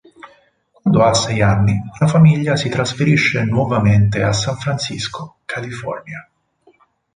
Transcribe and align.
Quando 0.71 1.03
ha 1.03 1.13
sei 1.13 1.43
anni 1.43 1.79
la 1.99 2.07
famiglia 2.07 2.55
si 2.55 2.69
trasferisce 2.69 3.43
nuovamente 3.43 4.23
a 4.23 4.33
San 4.33 4.55
Francisco, 4.57 5.35
California. 5.45 6.27